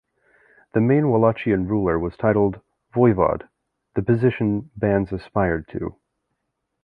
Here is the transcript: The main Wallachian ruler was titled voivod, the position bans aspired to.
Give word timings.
The 0.73 0.81
main 0.81 1.11
Wallachian 1.11 1.67
ruler 1.67 1.99
was 1.99 2.17
titled 2.17 2.59
voivod, 2.91 3.47
the 3.93 4.01
position 4.01 4.71
bans 4.75 5.11
aspired 5.11 5.67
to. 5.73 5.93